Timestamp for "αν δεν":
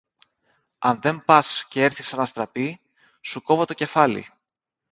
0.79-1.23